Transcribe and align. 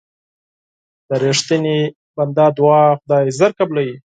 د 1.07 1.09
رښتیني 1.23 1.79
بنده 2.15 2.45
دعا 2.57 2.81
خدای 2.99 3.25
ژر 3.37 3.51
قبلوي. 3.59 3.95